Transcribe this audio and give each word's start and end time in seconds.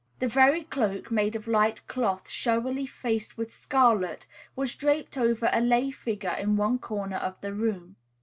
The 0.17 0.27
very 0.27 0.63
cloak, 0.63 1.11
made 1.11 1.35
of 1.35 1.47
light 1.47 1.87
cloth 1.87 2.27
showily 2.27 2.87
faced 2.87 3.37
with 3.37 3.53
scarlet, 3.53 4.25
was 4.55 4.73
draped 4.73 5.15
over 5.15 5.47
a 5.53 5.61
lay 5.61 5.91
figure 5.91 6.33
in 6.39 6.55
one 6.57 6.79
corner 6.79 7.17
of 7.17 7.39
the 7.41 7.53
room. 7.53 7.97